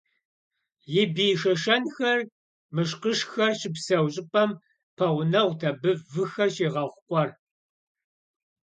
И 1.01 1.01
бий 1.15 1.33
шэшэнхэр, 1.41 2.19
мышкъышхэр 2.75 3.51
щыпсэу 3.59 4.07
щӏыпӏэм 4.13 4.51
пэгъунэгъут 4.97 5.61
абы 5.69 5.91
выхэр 6.13 6.49
щигъэхъу 6.55 6.91
къуэр. 7.07 7.29